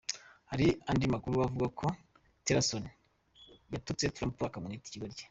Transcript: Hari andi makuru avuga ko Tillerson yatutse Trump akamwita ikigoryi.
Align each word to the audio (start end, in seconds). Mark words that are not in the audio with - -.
Hari 0.49 0.67
andi 0.89 1.05
makuru 1.13 1.35
avuga 1.47 1.67
ko 1.79 1.85
Tillerson 2.43 2.85
yatutse 3.73 4.11
Trump 4.15 4.35
akamwita 4.43 4.87
ikigoryi. 4.87 5.17